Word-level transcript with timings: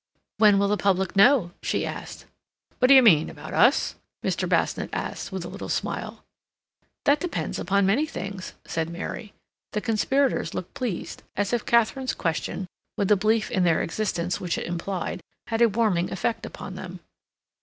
"When 0.39 0.57
will 0.57 0.67
the 0.69 0.77
public 0.77 1.15
know?" 1.15 1.51
she 1.61 1.85
asked. 1.85 2.25
"What 2.79 2.87
d'you 2.87 3.03
mean—about 3.03 3.53
us?" 3.53 3.97
Mr. 4.25 4.49
Basnett 4.49 4.89
asked, 4.91 5.31
with 5.31 5.45
a 5.45 5.47
little 5.47 5.69
smile. 5.69 6.23
"That 7.05 7.19
depends 7.19 7.59
upon 7.59 7.85
many 7.85 8.07
things," 8.07 8.53
said 8.65 8.89
Mary. 8.89 9.35
The 9.73 9.81
conspirators 9.81 10.55
looked 10.55 10.73
pleased, 10.73 11.21
as 11.35 11.53
if 11.53 11.67
Katharine's 11.67 12.15
question, 12.15 12.65
with 12.97 13.09
the 13.09 13.15
belief 13.15 13.51
in 13.51 13.63
their 13.63 13.83
existence 13.83 14.41
which 14.41 14.57
it 14.57 14.65
implied, 14.65 15.21
had 15.45 15.61
a 15.61 15.69
warming 15.69 16.11
effect 16.11 16.47
upon 16.47 16.73
them. 16.73 17.01